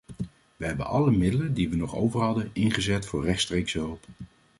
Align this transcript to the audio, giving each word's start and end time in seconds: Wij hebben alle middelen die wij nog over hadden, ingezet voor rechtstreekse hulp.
Wij 0.57 0.67
hebben 0.67 0.85
alle 0.85 1.11
middelen 1.11 1.53
die 1.53 1.69
wij 1.69 1.77
nog 1.77 1.95
over 1.95 2.21
hadden, 2.21 2.49
ingezet 2.53 3.05
voor 3.05 3.23
rechtstreekse 3.25 3.77
hulp. 3.79 4.05